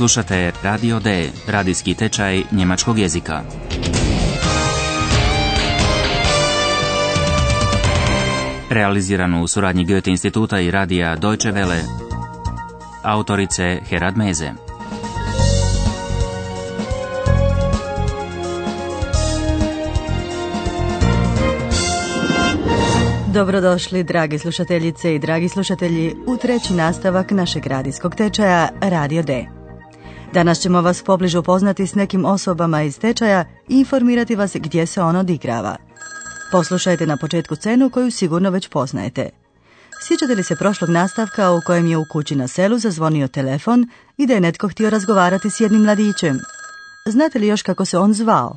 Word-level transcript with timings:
Slušate 0.00 0.52
Radio 0.62 1.00
D, 1.00 1.30
radijski 1.46 1.94
tečaj 1.94 2.42
njemačkog 2.52 2.98
jezika. 2.98 3.42
Realiziranu 8.70 9.42
u 9.42 9.48
suradnji 9.48 9.84
Goethe 9.84 10.10
instituta 10.10 10.60
i 10.60 10.70
radija 10.70 11.16
Deutsche 11.16 11.52
Welle. 11.52 11.80
Autorice 13.02 13.78
Herad 13.88 14.16
Meze. 14.16 14.52
Dobrodošli, 23.34 24.04
dragi 24.04 24.38
slušateljice 24.38 25.14
i 25.14 25.18
dragi 25.18 25.48
slušatelji, 25.48 26.14
u 26.26 26.36
treći 26.36 26.72
nastavak 26.72 27.30
našeg 27.30 27.66
radijskog 27.66 28.14
tečaja 28.14 28.68
Radio 28.80 29.22
D. 29.22 29.59
Danas 30.34 30.60
ćemo 30.60 30.80
vas 30.80 31.02
pobliže 31.02 31.38
upoznati 31.38 31.86
s 31.86 31.94
nekim 31.94 32.24
osobama 32.24 32.82
iz 32.82 32.98
tečaja 32.98 33.44
i 33.68 33.78
informirati 33.78 34.36
vas 34.36 34.56
gdje 34.56 34.86
se 34.86 35.02
on 35.02 35.16
odigrava. 35.16 35.76
Poslušajte 36.52 37.06
na 37.06 37.16
početku 37.16 37.56
scenu 37.56 37.90
koju 37.90 38.10
sigurno 38.10 38.50
već 38.50 38.68
poznajete. 38.68 39.30
Sjećate 40.02 40.34
li 40.34 40.42
se 40.42 40.56
prošlog 40.56 40.90
nastavka 40.90 41.50
u 41.50 41.60
kojem 41.66 41.86
je 41.86 41.96
u 41.96 42.04
kući 42.12 42.36
na 42.36 42.48
selu 42.48 42.78
zazvonio 42.78 43.28
telefon 43.28 43.88
i 44.16 44.26
da 44.26 44.34
je 44.34 44.40
netko 44.40 44.68
htio 44.68 44.90
razgovarati 44.90 45.50
s 45.50 45.60
jednim 45.60 45.82
mladićem? 45.82 46.38
Znate 47.06 47.38
li 47.38 47.46
još 47.46 47.62
kako 47.62 47.84
se 47.84 47.98
on 47.98 48.14
zvao? 48.14 48.56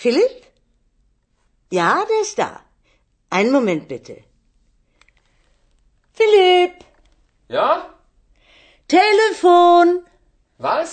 Philipp? 0.00 0.44
Ja, 1.70 1.94
der 1.94 2.22
ist 2.22 2.36
da. 2.36 2.60
Einen 3.30 3.52
Moment 3.52 3.88
bitte. 3.88 4.27
Philipp! 6.18 6.82
Ja? 7.48 7.70
Telefon! 8.86 10.02
Was? 10.58 10.88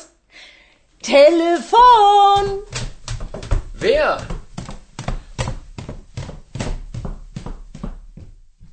Telefon! 1.01 2.61
Wer? 3.81 4.17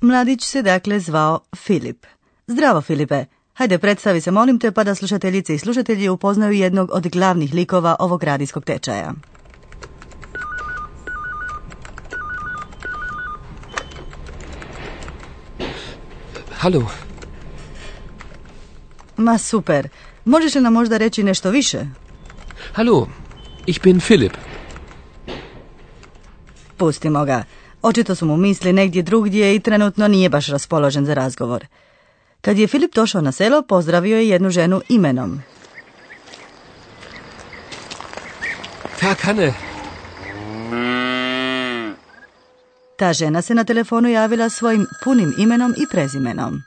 Mladić 0.01 0.45
se 0.45 0.63
dakle 0.63 1.01
zvao 1.01 1.41
Filip. 1.57 2.07
Zdravo 2.47 2.81
Filipe, 2.81 3.25
hajde 3.55 3.79
predstavi 3.79 4.21
se 4.21 4.31
molim 4.31 4.59
te 4.59 4.73
pa 4.73 4.85
da 4.85 4.95
slušateljice 4.95 5.55
i 5.55 5.59
slušatelji 5.59 6.09
upoznaju 6.09 6.53
jednog 6.53 6.91
od 6.93 7.09
glavnih 7.09 7.55
likova 7.55 7.97
ovog 7.99 8.25
radijskog 8.25 8.65
tečaja. 8.65 9.13
Hallo. 16.63 16.87
Ma 19.17 19.39
super, 19.39 19.89
možeš 20.25 20.55
li 20.55 20.61
nam 20.61 20.73
možda 20.73 20.97
reći 20.97 21.23
nešto 21.23 21.51
više? 21.51 21.79
Hallo. 22.73 23.09
Ich 23.67 23.83
bin 23.83 24.01
Philipp. 24.01 24.35
Pustimo 26.77 27.25
ga. 27.25 27.45
Očito 27.83 28.15
su 28.15 28.27
mu 28.27 28.37
misli 28.37 28.73
negdje 28.73 29.03
drugdje 29.03 29.55
i 29.55 29.61
trenutno 29.61 30.09
nije 30.09 30.29
baš 30.29 30.49
raspoložen 30.49 31.07
za 31.07 31.15
razgovor. 31.15 31.67
Kad 32.41 32.59
je 32.59 32.67
Filip 32.67 32.95
došao 32.95 33.21
na 33.21 33.33
selo, 33.33 33.63
pozdravio 33.63 34.17
je 34.17 34.29
jednu 34.29 34.51
ženu 34.51 34.81
imenom. 34.89 35.43
Verkanne. 39.03 39.72
Ta 43.03 43.13
žena 43.13 43.43
se 43.43 43.55
na 43.55 43.65
telefonu 43.65 44.09
javila 44.09 44.49
svojim 44.49 44.87
punim 45.05 45.35
imenom 45.39 45.75
i 45.79 45.87
prezimenom. 45.91 46.63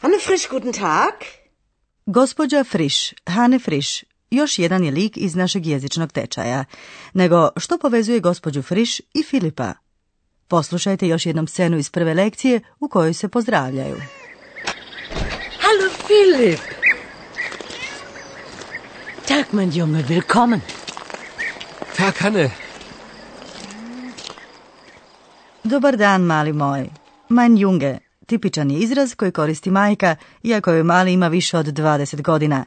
Hanne 0.00 0.18
Frisch, 0.26 0.50
guten 0.50 0.72
Tag. 0.72 1.14
Gospođa 2.06 2.64
Friš, 2.64 3.12
Hane 3.26 3.58
Friš, 3.58 4.04
još 4.30 4.58
jedan 4.58 4.84
je 4.84 4.90
lik 4.90 5.16
iz 5.16 5.34
našeg 5.34 5.66
jezičnog 5.66 6.12
tečaja. 6.12 6.64
Nego 7.12 7.48
što 7.56 7.78
povezuje 7.78 8.20
gospođu 8.20 8.62
Friš 8.62 8.98
i 8.98 9.22
Filipa? 9.22 9.72
Poslušajte 10.48 11.08
još 11.08 11.26
jednom 11.26 11.46
scenu 11.46 11.78
iz 11.78 11.90
prve 11.90 12.14
lekcije 12.14 12.60
u 12.80 12.88
kojoj 12.88 13.14
se 13.14 13.28
pozdravljaju. 13.28 13.96
Hallo 15.60 15.90
Philipp! 16.06 16.79
Tag, 19.30 19.52
mein 19.52 19.70
Junge, 19.70 20.02
willkommen. 20.08 20.60
Verkanne. 21.98 22.50
Dobar 25.64 25.96
dan, 25.96 26.22
mali 26.22 26.52
moj. 26.52 26.90
Mein 27.28 27.56
Junge, 27.58 27.98
tipičan 28.26 28.70
je 28.70 28.78
izraz 28.78 29.14
koji 29.14 29.32
koristi 29.32 29.70
majka, 29.70 30.16
iako 30.42 30.72
joj 30.72 30.82
mali 30.82 31.12
ima 31.12 31.28
više 31.28 31.58
od 31.58 31.66
20 31.66 32.22
godina. 32.22 32.64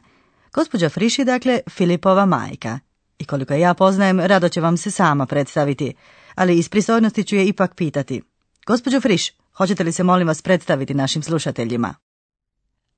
Gospođa 0.54 0.88
Friš 0.88 1.18
je 1.18 1.24
dakle 1.24 1.60
Filipova 1.70 2.26
majka. 2.26 2.78
I 3.18 3.24
koliko 3.24 3.54
ja 3.54 3.74
poznajem, 3.74 4.20
rado 4.20 4.48
će 4.48 4.60
vam 4.60 4.76
se 4.76 4.90
sama 4.90 5.26
predstaviti. 5.26 5.94
Ali 6.34 6.58
iz 6.58 6.68
pristojnosti 6.68 7.24
ću 7.24 7.36
je 7.36 7.46
ipak 7.46 7.74
pitati. 7.74 8.22
Gospođo 8.66 9.00
Friš, 9.00 9.30
hoćete 9.56 9.84
li 9.84 9.92
se 9.92 10.02
molim 10.02 10.28
vas 10.28 10.42
predstaviti 10.42 10.94
našim 10.94 11.22
slušateljima? 11.22 11.94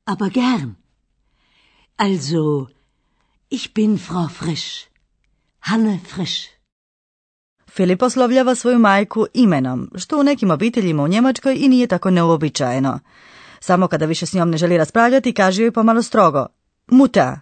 Aber 0.05 0.31
gern. 0.31 0.75
Also, 1.97 2.76
ich 3.51 3.75
bin 3.75 3.99
Frau 3.99 4.29
Frisch. 4.29 4.89
Hanne 5.61 5.99
Frisch. 6.15 6.49
Filip 7.71 8.03
oslovljava 8.03 8.55
svoju 8.55 8.79
majku 8.79 9.27
imenom, 9.35 9.91
što 9.95 10.21
u 10.21 10.23
nekim 10.23 10.51
obiteljima 10.51 11.03
u 11.03 11.09
Njemačkoj 11.09 11.57
i 11.59 11.69
nije 11.69 11.87
tako 11.87 12.11
neuobičajeno. 12.11 13.01
Samo 13.61 13.89
kada 13.89 14.07
više 14.07 14.27
s 14.27 14.33
njom 14.33 14.51
ne 14.51 14.57
želi 14.57 14.77
raspravljati, 14.77 15.33
kaže 15.33 15.63
joj 15.63 15.73
pomalo 15.73 16.03
strogo. 16.03 16.47
Muta, 16.87 17.41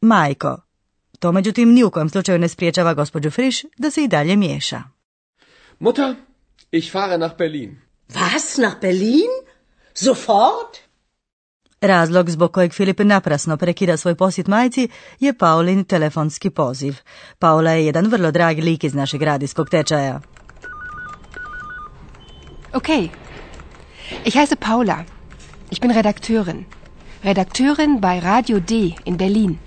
majko. 0.00 0.62
To 1.18 1.32
međutim 1.32 1.72
ni 1.72 1.84
u 1.84 1.90
kojem 1.90 2.08
slučaju 2.08 2.38
ne 2.38 2.48
spriječava 2.48 2.94
gospođu 2.94 3.30
Friš 3.30 3.62
da 3.78 3.90
se 3.90 4.04
i 4.04 4.08
dalje 4.08 4.36
miješa. 4.36 4.82
Mutter, 5.78 6.14
ich 6.70 6.92
fahre 6.92 7.18
nach 7.18 7.36
Berlin. 7.38 7.80
Was, 8.08 8.62
nach 8.62 8.80
Berlin? 8.80 9.30
Sofort? 9.94 10.81
Razlog 11.82 12.30
zbog 12.30 12.52
kojeg 12.52 12.72
Filip 12.72 13.00
naprasno 13.00 13.56
prekida 13.56 13.96
svoj 13.96 14.14
posjet 14.14 14.46
majci 14.46 14.88
je 15.20 15.32
Paulin 15.32 15.84
telefonski 15.84 16.50
poziv. 16.50 16.96
Paula 17.38 17.70
je 17.70 17.86
jedan 17.86 18.06
vrlo 18.06 18.30
dragi 18.30 18.62
lik 18.62 18.84
iz 18.84 18.94
našeg 18.94 19.22
radijskog 19.22 19.70
tečaja. 19.70 20.20
Okay. 22.72 23.08
Ich 24.24 24.36
heiße 24.36 24.56
Paula. 24.56 25.04
Ich 25.70 25.80
bin 25.80 25.90
Redakteurin. 25.90 26.64
Redakteurin 27.24 28.00
bei 28.00 28.20
Radio 28.20 28.60
D 28.60 28.74
in 29.04 29.16
Berlin. 29.16 29.58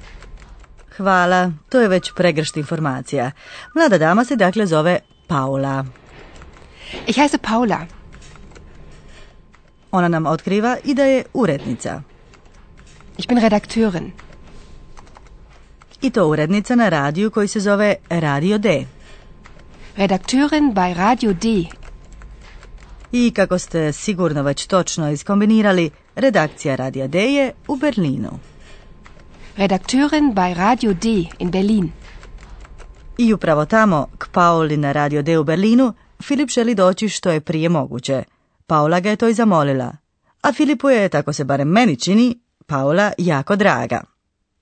Hvala, 0.97 1.51
to 1.69 1.81
je 1.81 1.87
već 1.87 2.11
pregršt 2.15 2.57
informacija. 2.57 3.31
Mlada 3.75 3.97
dama 3.97 4.25
se 4.25 4.35
dakle 4.35 4.65
zove 4.65 4.99
Paula. 5.27 5.85
Ich 7.07 7.17
heiße 7.17 7.37
Paula. 7.37 7.85
Ona 9.95 10.07
nam 10.07 10.25
otkriva 10.25 10.77
i 10.83 10.93
da 10.93 11.03
je 11.03 11.23
urednica. 11.33 12.01
Ich 13.17 13.27
bin 13.29 13.37
Redakteurin. 13.37 14.11
I 16.01 16.09
to 16.09 16.27
urednica 16.27 16.75
na 16.75 16.89
radiju 16.89 17.31
koji 17.31 17.47
se 17.47 17.59
zove 17.59 17.95
Radio 18.09 18.57
D. 18.57 18.85
Redakteurin 19.95 20.73
bei 20.73 20.93
Radio 20.93 21.33
D. 21.33 21.65
I 23.11 23.31
kako 23.31 23.59
ste 23.59 23.93
sigurno 23.93 24.43
već 24.43 24.65
točno 24.67 25.11
iskombinirali, 25.11 25.89
redakcija 26.15 26.75
Radija 26.75 27.07
D 27.07 27.19
je 27.19 27.53
u 27.67 27.75
Berlinu. 27.75 28.39
Redakteurin 29.57 30.33
bei 30.33 30.53
Radio 30.53 30.93
D 30.93 31.09
in 31.39 31.51
Berlin. 31.51 31.91
I 33.17 33.33
upravo 33.33 33.65
tamo, 33.65 34.07
k 34.17 34.27
Pauli 34.31 34.77
na 34.77 34.91
Radio 34.91 35.21
D 35.21 35.37
u 35.37 35.43
Berlinu, 35.43 35.93
Filip 36.23 36.49
želi 36.49 36.75
doći 36.75 37.09
što 37.09 37.31
je 37.31 37.41
prije 37.41 37.69
moguće. 37.69 38.34
Paula 38.67 38.99
ga 38.99 39.09
je 39.09 39.15
to 39.15 39.27
i 39.27 39.33
zamolila. 39.33 39.91
A 40.41 40.53
Filipu 40.53 40.89
je, 40.89 41.09
tako 41.09 41.33
se 41.33 41.43
barem 41.43 41.67
meni 41.67 41.95
čini, 41.95 42.39
Paula 42.65 43.11
jako 43.17 43.55
draga. 43.55 44.03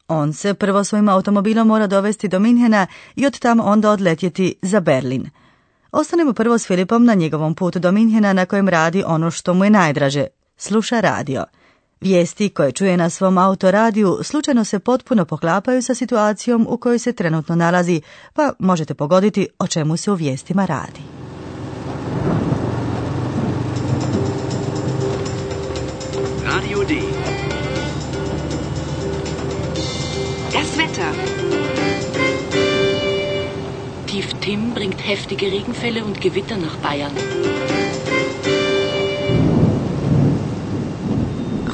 On 0.08 0.34
se 0.34 0.54
prvo 0.54 0.84
svojim 0.84 1.10
automobilom 1.10 1.68
mora 1.68 1.88
dovesti 1.88 2.28
do 2.28 2.40
Minhena 2.40 2.88
i 3.16 3.26
od 3.26 3.40
tamo 3.40 3.64
onda 3.64 3.92
odletjeti 3.92 4.56
za 4.62 4.80
Berlin. 4.80 5.30
Ostanemo 5.92 6.34
prvo 6.34 6.58
s 6.58 6.68
Filipom 6.68 7.06
na 7.06 7.14
njegovom 7.14 7.56
putu 7.56 7.80
do 7.80 7.92
Minhena 7.92 8.34
na 8.34 8.46
kojem 8.46 8.70
radi 8.70 9.04
ono 9.08 9.32
što 9.32 9.54
mu 9.54 9.64
je 9.64 9.70
najdraže, 9.70 10.28
sluša 10.58 11.00
radio. 11.00 11.46
Vijesti 12.02 12.50
koje 12.50 12.72
čuje 12.72 12.98
na 12.98 13.10
svom 13.10 13.38
autoradiju 13.38 14.20
slučajno 14.24 14.64
se 14.64 14.80
potpuno 14.80 15.26
poklapaju 15.26 15.82
sa 15.82 15.96
situacijom 15.96 16.68
u 16.70 16.78
kojoj 16.78 17.00
se 17.00 17.14
trenutno 17.14 17.56
nalazi, 17.56 18.02
pa 18.34 18.54
možete 18.60 18.94
pogoditi 18.94 19.48
o 19.60 19.68
čemu 19.68 19.98
se 19.98 20.12
u 20.12 20.16
vijestima 20.16 20.66
radi. 20.66 21.23
Wetter. 30.94 31.14
Sturmtief 34.14 34.34
Tim 34.42 34.74
bringt 34.74 35.08
heftige 35.08 35.48
Regenfälle 35.48 36.04
und 36.04 36.22
Gewitter 36.22 36.58
nach 36.58 36.76
Bayern. 36.78 37.12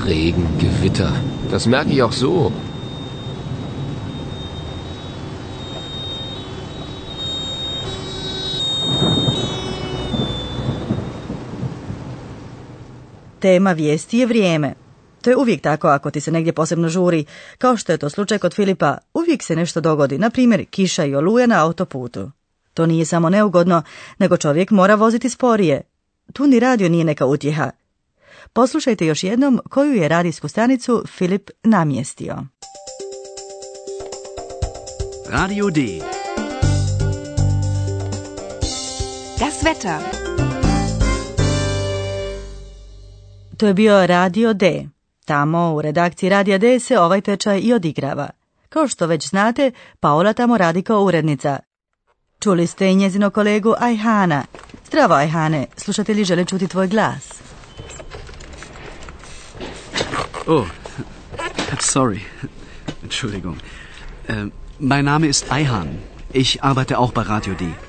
Regen, 0.06 0.48
Gewitter. 0.58 1.12
Das 1.52 1.66
merke 1.66 1.92
ich 1.92 2.02
auch 2.02 2.14
so. 2.14 2.52
Tema 13.40 13.76
vijesti 13.76 14.18
je 14.18 14.28
vrijeme. 14.28 14.79
To 15.22 15.30
je 15.30 15.38
uvijek 15.38 15.62
tako 15.62 15.88
ako 15.88 16.12
ti 16.12 16.22
se 16.22 16.32
negdje 16.32 16.54
posebno 16.54 16.90
žuri. 16.90 17.26
Kao 17.58 17.78
što 17.78 17.92
je 17.92 17.98
to 17.98 18.10
slučaj 18.10 18.38
kod 18.38 18.54
Filipa, 18.54 18.98
uvijek 19.14 19.44
se 19.44 19.56
nešto 19.56 19.82
dogodi, 19.82 20.18
na 20.18 20.30
primjer 20.30 20.66
kiša 20.70 21.06
i 21.06 21.16
oluje 21.16 21.48
na 21.48 21.66
autoputu. 21.66 22.32
To 22.74 22.86
nije 22.86 23.06
samo 23.06 23.30
neugodno, 23.30 23.82
nego 24.18 24.38
čovjek 24.38 24.72
mora 24.72 24.96
voziti 24.96 25.30
sporije. 25.30 25.82
Tu 26.34 26.48
ni 26.48 26.60
radio 26.60 26.90
nije 26.90 27.04
neka 27.04 27.26
utjeha. 27.26 27.72
Poslušajte 28.54 29.06
još 29.06 29.24
jednom 29.24 29.62
koju 29.70 29.94
je 29.94 30.08
radijsku 30.08 30.48
stanicu 30.48 31.04
Filip 31.08 31.50
namjestio. 31.64 32.38
Radio 35.30 35.70
D. 35.70 35.82
Das 39.40 39.64
Wetter. 39.64 40.00
To 43.58 43.68
je 43.68 43.74
bio 43.74 44.08
Radio 44.08 44.54
D. 44.54 44.88
Tamo 45.30 45.74
u 45.74 45.82
redakciji 45.82 46.30
Radija 46.30 46.58
D 46.58 46.80
se 46.80 47.00
ovaj 47.00 47.22
tečaj 47.22 47.60
i 47.60 47.74
odigrava. 47.74 48.30
Kao 48.70 48.88
što 48.88 49.08
već 49.08 49.30
znate, 49.30 49.72
Paola 50.00 50.34
tamo 50.34 50.58
radi 50.58 50.82
kao 50.82 51.02
urednica. 51.02 51.60
Čuli 52.40 52.68
ste 52.68 52.92
i 52.92 52.96
njezino 52.96 53.30
kolegu 53.30 53.74
Ajhana. 53.80 54.44
Zdravo 54.88 55.14
Ajhane, 55.14 55.66
slušatelji 55.78 56.24
žele 56.24 56.46
čuti 56.46 56.68
tvoj 56.68 56.88
glas. 56.88 57.42
Oh, 60.48 60.68
sorry. 61.80 62.20
Entschuldigung. 63.04 63.58
Äh, 64.28 64.50
mein 64.80 65.06
Name 65.06 65.28
ist 65.28 65.46
Eihan. 65.52 65.88
Ich 66.34 66.58
arbeite 66.62 66.98
auch 66.98 67.14
bei 67.14 67.24
Radio 67.30 67.54
D. 67.54 67.89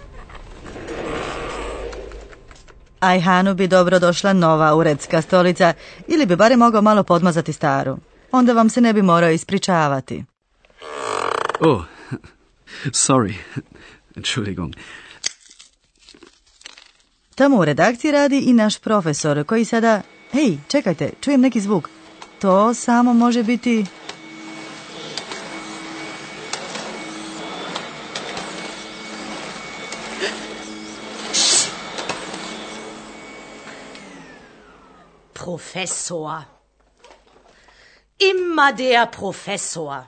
Ajhanu 3.00 3.55
bi 3.55 3.67
dobro 3.67 3.99
došla 3.99 4.32
nova 4.32 4.75
uredska 4.75 5.23
stolica 5.23 5.73
ili 6.06 6.26
bi 6.26 6.37
bare 6.37 6.56
mogao 6.56 6.82
malo 6.82 7.02
podmazati 7.02 7.52
staru. 7.52 7.99
Onda 8.32 8.52
vam 8.52 8.70
se 8.70 8.81
ne 8.81 8.93
bi 8.93 9.02
morao 9.02 9.31
ispričavati. 9.31 10.25
Oh, 11.61 11.82
sorry. 13.06 13.35
Entschuldigung. 14.17 14.75
Tamo 17.35 17.56
u 17.56 17.64
redakciji 17.64 18.12
radi 18.12 18.38
i 18.38 18.52
naš 18.52 18.79
profesor 18.79 19.44
koji 19.44 19.64
sada... 19.64 20.02
Hej, 20.32 20.58
čekajte, 20.69 21.11
čujem 21.20 21.41
neki 21.41 21.61
zvuk. 21.61 21.88
To 22.41 22.75
samo 22.75 23.12
može 23.14 23.43
biti... 23.43 23.87
Professor. 35.50 36.47
Immer 38.19 38.73
der 38.73 39.06
Professor. 39.06 40.06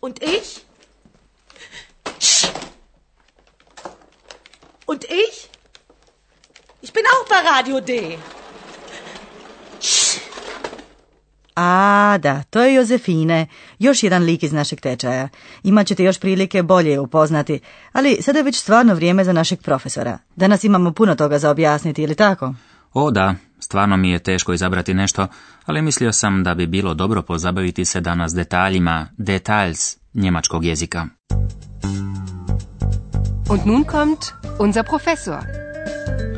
Und 0.00 0.22
ich? 0.22 0.64
Und 4.86 5.04
ich? 5.04 5.50
Ich 6.80 6.92
bin 6.92 7.04
auch 7.12 7.28
bei 7.28 7.40
Radio 7.52 7.80
D. 7.80 8.18
A, 11.54 12.18
da, 12.22 12.42
to 12.50 12.62
je 12.62 12.74
Jozefine, 12.74 13.46
još 13.78 14.02
jedan 14.02 14.22
lik 14.22 14.42
iz 14.42 14.52
našeg 14.52 14.80
tečaja. 14.80 15.28
Imaćete 15.62 16.04
još 16.04 16.18
prilike 16.18 16.62
bolje 16.62 16.90
je 16.90 17.00
upoznati, 17.00 17.60
ali 17.92 18.22
sada 18.22 18.38
je 18.38 18.42
već 18.42 18.56
stvarno 18.60 18.94
vrijeme 18.94 19.24
za 19.24 19.32
našeg 19.32 19.62
profesora. 19.62 20.18
Danas 20.36 20.64
imamo 20.64 20.92
puno 20.92 21.14
toga 21.14 21.38
za 21.38 21.50
objasniti, 21.50 22.02
ili 22.02 22.14
tako? 22.14 22.54
O 22.96 23.10
da, 23.10 23.34
stvarno 23.58 23.96
mi 23.96 24.10
je 24.10 24.18
teško 24.18 24.52
izabrati 24.52 24.94
nešto, 24.94 25.26
ali 25.64 25.82
mislio 25.82 26.12
sam 26.12 26.42
da 26.42 26.54
bi 26.54 26.66
bilo 26.66 26.94
dobro 26.94 27.22
pozabaviti 27.22 27.84
se 27.84 28.00
danas 28.00 28.34
detaljima, 28.34 29.08
details 29.18 29.96
njemačkog 30.14 30.64
jezika. 30.64 31.06
Und 33.50 33.66
nun 33.66 33.84
kommt 33.84 34.20
unser 34.58 34.84
Professor. 34.84 35.38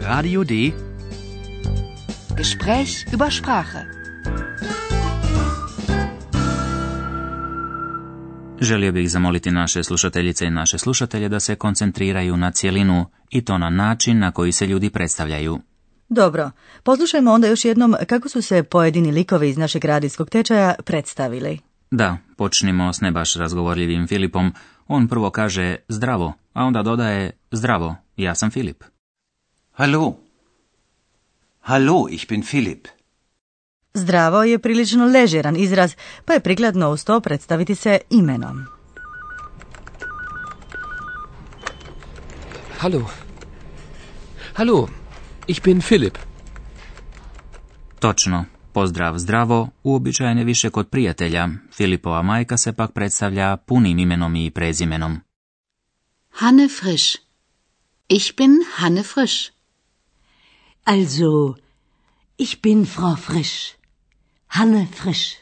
Radio 0.02 0.44
D. 0.44 0.54
Gespräch 2.36 3.14
über 3.14 3.40
Sprache. 3.40 3.78
Želio 8.60 8.92
bih 8.92 9.10
zamoliti 9.10 9.50
naše 9.50 9.82
slušateljice 9.82 10.46
i 10.46 10.50
naše 10.50 10.78
slušatelje 10.78 11.28
da 11.28 11.40
se 11.40 11.54
koncentriraju 11.54 12.36
na 12.36 12.50
cjelinu 12.50 13.06
i 13.30 13.44
to 13.44 13.58
na 13.58 13.70
način 13.70 14.18
na 14.18 14.32
koji 14.32 14.52
se 14.52 14.66
ljudi 14.66 14.90
predstavljaju. 14.90 15.60
Dobro, 16.08 16.50
poslušajmo 16.82 17.32
onda 17.32 17.48
još 17.48 17.64
jednom 17.64 17.94
kako 18.06 18.28
su 18.28 18.42
se 18.42 18.62
pojedini 18.62 19.12
likovi 19.12 19.48
iz 19.48 19.56
našeg 19.56 19.84
radijskog 19.84 20.30
tečaja 20.30 20.74
predstavili. 20.84 21.58
Da, 21.90 22.16
počnimo 22.36 22.92
s 22.92 23.00
ne 23.00 23.10
baš 23.10 23.34
razgovorljivim 23.34 24.06
Filipom. 24.06 24.54
On 24.88 25.08
prvo 25.08 25.30
kaže 25.30 25.76
zdravo, 25.88 26.32
a 26.52 26.64
onda 26.64 26.82
dodaje 26.82 27.30
zdravo, 27.50 27.96
ja 28.16 28.34
sam 28.34 28.50
Filip. 28.50 28.84
Hallo. 29.72 30.16
Hallo, 31.60 32.06
ich 32.10 32.28
bin 32.28 32.42
Philipp. 32.42 32.86
Zdravo 33.94 34.44
je 34.44 34.58
prilično 34.58 35.06
ležeran 35.06 35.56
izraz, 35.56 35.94
pa 36.24 36.32
je 36.32 36.40
prikladno 36.40 36.90
uz 36.90 37.04
to 37.04 37.20
predstaviti 37.20 37.74
se 37.74 37.98
imenom. 38.10 38.64
Hallo. 42.78 43.10
Hallo, 44.54 44.88
ich 45.46 45.62
bin 45.62 45.80
Philipp. 45.80 46.18
Točno, 47.98 48.44
pozdrav 48.72 49.18
zdravo, 49.18 49.68
uobičajen 49.82 50.38
je 50.38 50.44
više 50.44 50.70
kod 50.70 50.88
prijatelja. 50.88 51.48
Filipova 51.72 52.22
majka 52.22 52.56
se 52.56 52.72
pak 52.72 52.92
predstavlja 52.92 53.56
punim 53.56 53.98
imenom 53.98 54.36
i 54.36 54.50
prezimenom. 54.50 55.20
Hanne 56.30 56.68
Frisch. 56.68 57.18
Ich 58.08 58.36
bin 58.36 58.50
Hanne 58.74 59.02
Frisch. 59.02 59.50
Also, 60.84 61.54
ich 62.38 62.62
bin 62.62 62.86
Frau 62.86 63.16
Frisch. 63.16 63.74
Hanne 64.46 64.86
Frisch. 64.94 65.36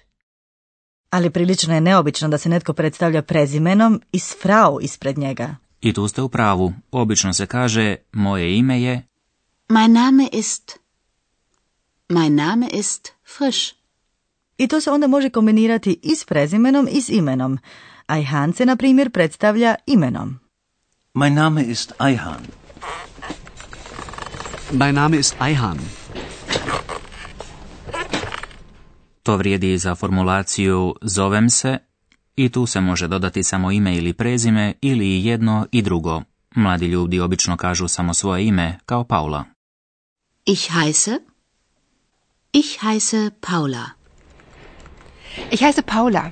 Ali 1.11 1.31
prilično 1.31 1.75
je 1.75 1.81
neobično 1.81 2.29
da 2.29 2.39
se 2.39 2.49
netko 2.49 2.73
predstavlja 2.73 3.23
prezimenom 3.23 4.03
i 4.13 4.19
s 4.19 4.37
frau 4.43 4.79
ispred 4.81 5.19
njega. 5.19 5.57
I 5.81 5.93
tu 5.93 6.09
ste 6.09 6.23
u 6.23 6.29
pravu. 6.29 6.73
Obično 6.91 7.33
se 7.33 7.47
kaže 7.47 7.97
moje 8.13 8.59
ime 8.59 8.83
je 8.83 9.07
Mein 9.69 9.93
Name 9.93 10.29
ist. 10.33 10.79
Mein 12.09 12.35
Name 12.35 12.69
ist 12.69 13.13
Frisch. 13.25 13.75
I 14.59 14.69
to 14.69 14.81
se 14.81 14.91
onda 14.91 15.07
može 15.07 15.31
kombinirati 15.31 16.01
i 16.03 16.17
s 16.17 16.25
prezimenom 16.25 16.89
i 16.91 17.03
s 17.03 17.09
imenom. 17.09 17.59
A 18.07 18.19
i 18.19 18.25
Han 18.25 18.53
se, 18.53 18.67
na 18.67 18.77
primjer, 18.77 19.11
predstavlja 19.11 19.75
imenom. 19.87 20.39
Mein 21.15 21.35
Name 21.35 21.65
ist 21.65 21.93
Eihan. 22.01 22.41
Mein 24.73 24.95
Name 24.95 25.19
ist 25.19 25.35
Eihan. 25.41 25.79
To 29.23 29.37
vrijedi 29.37 29.73
i 29.73 29.79
za 29.79 29.95
formulaciju 29.95 30.95
zovem 31.03 31.51
se 31.51 31.79
i 32.37 32.49
tu 32.49 32.67
se 32.67 32.81
može 32.81 33.09
dodati 33.09 33.43
samo 33.43 33.71
ime 33.71 33.97
ili 33.97 34.13
prezime 34.13 34.75
ili 34.81 35.07
i 35.07 35.25
jedno 35.25 35.67
i 35.73 35.83
drugo. 35.83 36.23
Mladi 36.55 36.87
ljudi 36.87 37.21
obično 37.21 37.57
kažu 37.57 37.89
samo 37.89 38.15
svoje 38.15 38.47
ime, 38.47 38.79
kao 38.87 39.05
Paula. 39.05 39.54
Ich 40.47 40.71
heiße. 40.71 41.21
Ich 42.53 42.83
heiße 42.83 43.31
Paula. 43.41 43.95
Ich 45.51 45.63
heiße 45.63 45.83
Paula. 45.83 46.31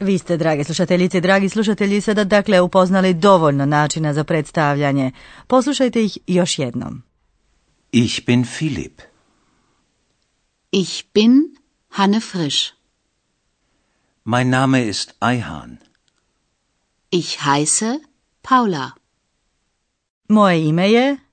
Vi 0.00 0.18
ste, 0.18 0.36
drage 0.36 0.64
slušateljice 0.64 1.18
i 1.18 1.20
dragi 1.20 1.48
slušatelji, 1.48 2.00
sada 2.00 2.24
dakle 2.24 2.60
upoznali 2.60 3.14
dovoljno 3.14 3.66
načina 3.66 4.14
za 4.14 4.24
predstavljanje. 4.24 5.12
Poslušajte 5.46 6.04
ih 6.04 6.18
još 6.26 6.58
jednom. 6.58 7.02
Ich 7.92 8.26
bin 8.26 8.44
Philipp. 8.58 9.00
Ich 10.72 11.04
bin 11.14 11.56
Hanne 11.88 12.20
Frisch. 12.20 12.72
Mein 14.24 14.50
Name 14.50 14.88
ist 14.88 15.14
Eihan. 15.20 15.76
Ich 17.10 17.38
heiße 17.38 17.98
Paula. 18.42 18.90
Moje 20.28 20.68
ime 20.68 20.90
je... 20.90 21.25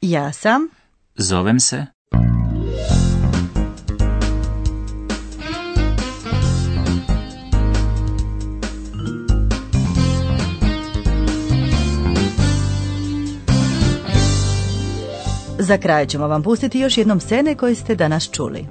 Ja 0.00 0.32
sam. 0.32 0.68
Zovem 1.14 1.60
se. 1.60 1.86
Za 15.58 15.78
kraj 15.78 16.06
ćemo 16.06 16.28
vam 16.28 16.42
pustiti 16.42 16.78
još 16.78 16.98
jednom 16.98 17.20
scene 17.20 17.54
koje 17.54 17.74
ste 17.74 17.94
danas 17.94 18.30
čuli. 18.30 18.66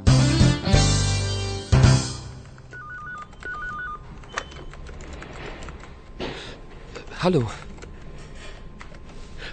Hallo. 7.17 7.51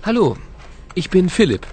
Hallo. 0.02 0.51
Ich 0.94 1.10
bin 1.10 1.28
Philipp. 1.28 1.66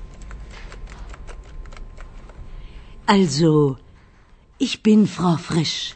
Also, 3.05 3.77
ich 4.57 4.83
bin 4.83 5.07
Frau 5.07 5.37
Frisch. 5.37 5.95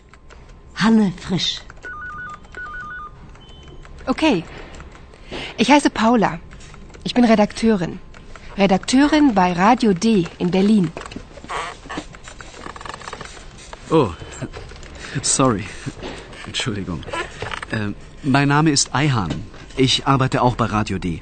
Hanne 0.75 1.13
Frisch. 1.19 1.61
Okay. 4.05 4.43
Ich 5.57 5.69
heiße 5.71 5.89
Paula. 5.89 6.39
Ich 7.03 7.13
bin 7.13 7.25
Redakteurin. 7.25 7.99
Redakteurin 8.57 9.33
bei 9.33 9.53
Radio 9.53 9.93
D 9.93 10.27
in 10.39 10.51
Berlin. 10.51 10.91
Oh, 13.89 14.09
sorry. 15.21 15.65
Entschuldigung. 16.47 17.01
Äh, 17.71 17.91
mein 18.23 18.47
Name 18.47 18.71
ist 18.71 18.93
Eihan. 18.93 19.31
Ich 19.77 20.07
arbeite 20.07 20.41
auch 20.41 20.55
bei 20.55 20.65
Radio 20.65 20.97
D. 20.97 21.21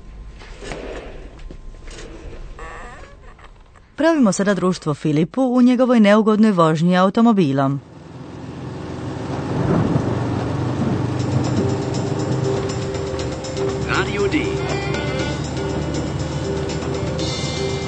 Pravimo 4.11 4.31
sada 4.31 4.53
društvo 4.53 4.93
Filipu 4.93 5.41
u 5.41 5.61
njegovoj 5.61 5.99
neugodnoj 5.99 6.51
vožnji 6.51 6.97
automobilom. 6.97 7.79
Radio 13.89 14.21
D. 14.31 14.37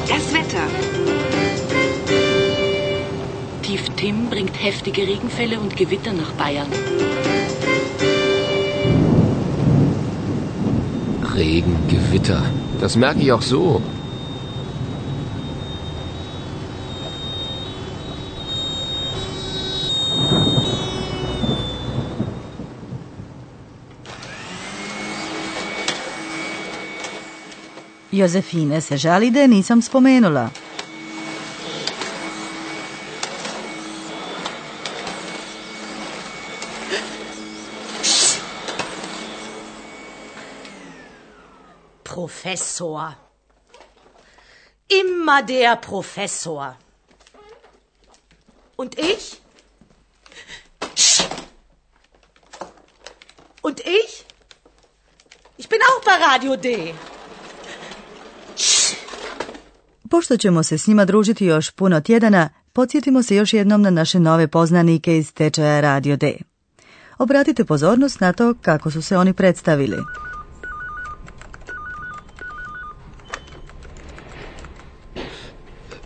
Das 0.08 0.24
Wetter. 0.34 0.68
Tief 3.62 3.82
Tim 3.96 4.15
bringt 4.30 4.56
heftige 4.63 5.01
Regenfälle 5.01 5.60
und 5.60 5.75
Gewitter 5.77 6.13
nach 6.13 6.32
Bayern. 6.38 6.68
Regen, 11.36 11.75
Gewitter. 11.89 12.39
Das 12.82 12.96
merke 12.96 13.20
ich 13.20 13.32
auch 13.32 13.44
so. 13.44 13.82
Jozefine 28.13 28.82
se 28.82 28.98
žali 28.98 29.32
da 29.32 29.39
je 29.39 29.48
nisam 29.48 29.82
spomenula. 29.82 30.50
Professor. 42.03 43.15
Immer 44.88 45.41
der 45.41 45.75
Professor. 45.75 46.75
Und 48.75 49.00
ich? 49.00 49.41
Und 53.62 53.79
ich? 53.79 54.25
Ich 55.58 55.67
bin 55.67 55.79
auch 55.82 56.03
bei 56.05 56.12
Radio 56.12 56.55
D. 56.55 56.93
Pošto 60.13 60.38
ćemo 60.38 60.63
se 60.63 60.77
s 60.77 60.88
njima 60.88 61.05
družiti 61.05 61.46
još 61.46 61.72
puno 61.72 62.01
tjedana, 62.01 62.50
podsjetimo 62.74 63.24
se 63.24 63.36
još 63.36 63.53
jednom 63.53 63.82
na 63.82 63.89
naše 63.89 64.20
nove 64.20 64.48
poznanike 64.48 65.17
iz 65.17 65.34
tečaja 65.34 65.82
Radio 65.82 66.17
D. 66.17 66.38
Obratite 67.17 67.65
pozornost 67.65 68.20
na 68.20 68.34
to 68.34 68.53
kako 68.62 68.91
su 68.91 69.01
se 69.01 69.17
oni 69.17 69.34
predstavili. 69.34 69.98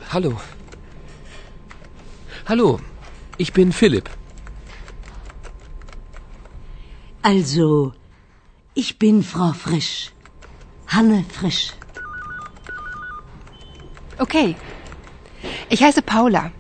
Hallo. 0.10 0.38
Hallo, 2.46 2.80
ich 3.38 3.54
bin 3.54 3.72
Philipp. 3.72 4.10
Also, 7.22 7.92
ich 8.76 8.98
bin 9.00 9.24
Frau 9.24 9.54
Frisch. 9.54 10.12
Hanne 10.86 11.24
Frisch. 11.40 11.87
Okay. 14.20 14.56
Ich 15.70 15.84
heiße 15.84 16.02
Paula. 16.02 16.52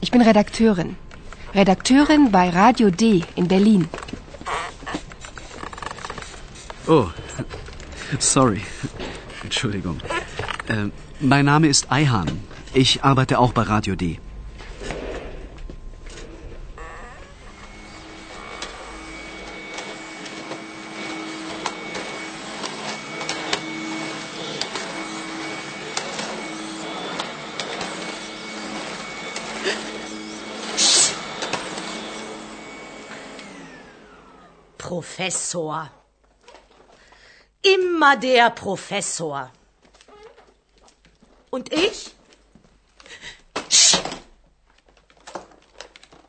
Ich 0.00 0.10
bin 0.10 0.22
Redakteurin. 0.22 0.96
Redakteurin 1.54 2.30
bei 2.30 2.48
Radio 2.50 2.90
D 2.90 3.22
in 3.34 3.48
Berlin. 3.48 3.88
Oh, 6.86 7.08
sorry. 8.18 8.62
Entschuldigung. 9.42 9.98
Äh, 10.68 10.88
mein 11.20 11.44
Name 11.44 11.68
ist 11.68 11.90
Eihan. 11.90 12.28
Ich 12.74 13.04
arbeite 13.04 13.38
auch 13.38 13.52
bei 13.52 13.62
Radio 13.62 13.94
D. 13.96 14.18
Professor. 34.92 35.88
Immer 37.62 38.16
der 38.16 38.50
Professor. 38.50 39.50
Und 41.50 41.72
ich? 41.72 41.98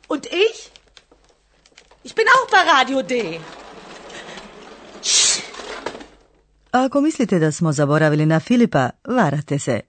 Und 0.08 0.24
ich? 0.46 0.58
Ich 2.04 2.14
bin 2.14 2.26
auch 2.34 2.46
bei 2.54 2.62
Radio 2.74 3.02
D. 3.02 3.40
Ako 6.72 7.00
mislite 7.00 7.38
da 7.38 7.52
smo 7.52 7.72
zaboravili 7.72 8.26
na 8.26 8.40
Filipa, 8.40 8.90
varate 9.04 9.58
se. 9.58 9.80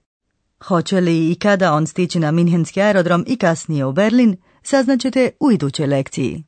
Hoće 0.64 1.00
li 1.00 1.30
i 1.30 1.34
kada 1.34 1.72
on 1.72 1.86
stići 1.86 2.18
na 2.18 2.30
Minhenski 2.30 2.82
aerodrom 2.82 3.24
i 3.26 3.36
kasnije 3.36 3.84
u 3.84 3.92
Berlin, 3.92 4.36
saznaćete 4.62 5.30
u 5.40 5.52
idućoj 5.52 5.86
lekciji. 5.86 6.45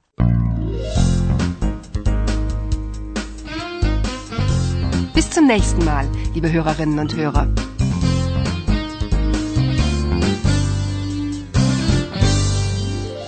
Zum 5.39 5.47
nächsten 5.47 5.85
Mal, 5.85 6.05
liebe 6.35 6.53
Hörerinnen 6.53 6.99
und 6.99 7.15
Hörer. 7.15 7.47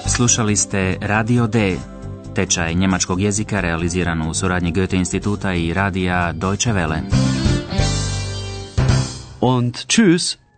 Slušali 0.06 0.56
ste 0.56 0.96
Radio 1.00 1.46
D, 1.46 1.76
tečaj 2.34 2.74
njemačkog 2.74 3.20
jezika 3.20 3.60
realiziran 3.60 4.22
u 4.22 4.34
suradnji 4.34 4.72
Goethe 4.72 4.96
instituta 4.96 5.54
i 5.54 5.74
radija 5.74 6.32
Deutsche 6.32 6.72
Welle. 6.72 7.00
Und 9.40 9.86
tschüss. 9.86 10.49